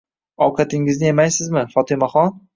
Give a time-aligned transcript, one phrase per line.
[0.45, 2.35] Ovqatingizni yemaysizmi, Fotimaxon?!